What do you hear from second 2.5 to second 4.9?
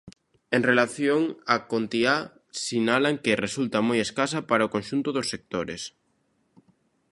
sinalan que "resulta moi escasa para o